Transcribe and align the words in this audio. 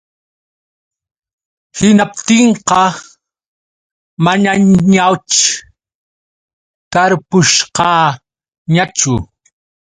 Hinaptinqa 1.77 2.81
manañaćh 4.25 5.41
tarpushqaañachu. 6.91 9.13